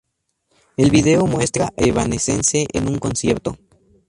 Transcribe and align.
El 0.77 0.89
video 0.89 1.27
muestra 1.27 1.65
a 1.65 1.73
Evanescence 1.77 2.65
en 2.73 2.87
un 2.87 2.97
concierto. 2.97 3.59